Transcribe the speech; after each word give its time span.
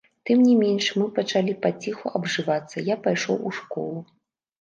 Тым 0.27 0.37
не 0.45 0.53
менш, 0.61 0.85
мы 1.01 1.05
пачалі 1.17 1.53
паціху 1.65 2.13
абжывацца, 2.21 2.83
я 2.89 2.95
пайшоў 3.05 3.45
у 3.51 3.53
школу. 3.59 4.01